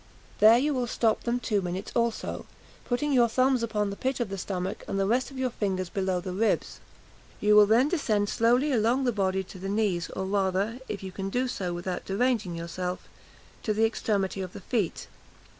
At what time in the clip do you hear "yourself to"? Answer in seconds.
12.55-13.73